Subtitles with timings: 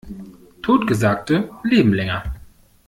[0.63, 2.23] Totgesagte leben länger.